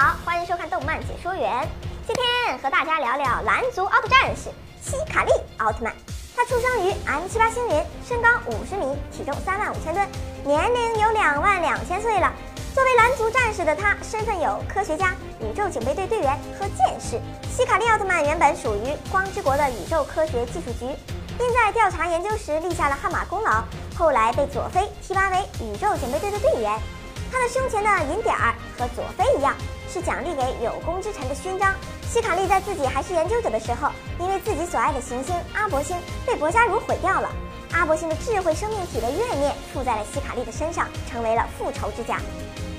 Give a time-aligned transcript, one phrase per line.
[0.00, 1.68] 好，欢迎收看动漫解说员。
[2.06, 4.48] 今天和大家聊聊蓝族奥特战士
[4.80, 5.94] 希卡利奥特曼。
[6.34, 10.08] 他出生于 M 七八星云，身高五十米，体重三万五千吨，
[10.42, 12.32] 年龄有两万两千岁了。
[12.74, 17.20] 作为蓝族战士的他，身份有科学家、宇宙警备队队员和剑士。
[17.54, 20.96] 希卡利奥特曼原本属于光之国的宇宙科学技术局，
[21.36, 23.62] 并在调查研究时立下了汗马功劳，
[23.94, 26.80] 后来被佐菲提拔为宇宙警备队的队员。
[27.30, 29.54] 他的胸前的银点儿和佐菲一样，
[29.88, 31.74] 是奖励给有功之臣的勋章。
[32.08, 37.30] 希卡利在自己还是研究者的时候，因为自己所爱的行星阿伯星被博加如毁掉了，
[37.72, 42.18] 阿伯星的智慧生命体的怨念附在了希卡利的身上，成为了复仇之甲。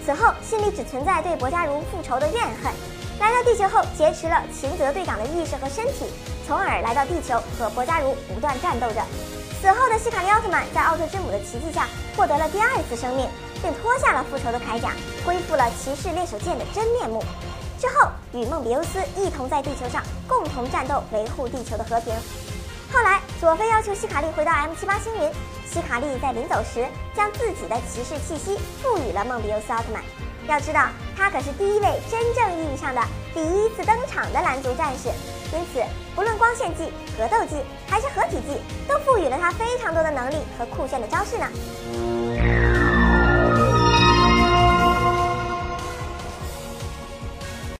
[0.05, 2.73] 此后，心里只存在对博加如复仇的怨恨。
[3.19, 6.11] 来到地球后，劫持了秦泽队长的意识和身体，
[6.45, 9.01] 从而来到地球和博加如不断战斗着。
[9.61, 13.29] 死后的希卡利奥特曼在奥特之母的奇迹下获得了第二次生命。
[13.61, 14.91] 并脱下了复仇的铠甲，
[15.25, 17.23] 恢复了骑士猎手剑的真面目。
[17.79, 22.13] 之后，与梦比优斯一同在地球上共同战斗，维护地球的和平。
[22.91, 25.31] 后来，佐菲要求希卡利回到 M 七八星云，
[25.65, 30.03] 希卡利在临走时将自己的骑士气息赋予了梦比优斯奥特曼。
[30.47, 33.01] 要知道，他可是第一位真正意义上的
[33.33, 35.09] 第一次登场的蓝族战士，
[35.55, 35.81] 因此，
[36.15, 41.47] 不论光线技、格斗技还是合体技，都赋予了他非常多的能力和酷炫的招式呢。